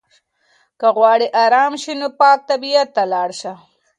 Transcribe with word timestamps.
که 0.79 0.87
غواړې 0.97 1.27
ارام 1.43 1.73
شې 1.81 1.93
نو 1.99 2.07
پاک 2.19 2.39
طبیعت 2.49 2.89
ته 2.95 3.03
لاړ 3.13 3.29
شه. 3.39 3.53